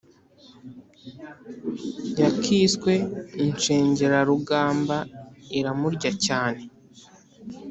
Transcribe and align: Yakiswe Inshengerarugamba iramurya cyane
Yakiswe 2.21 2.91
Inshengerarugamba 3.45 4.95
iramurya 5.59 6.11
cyane 6.25 6.61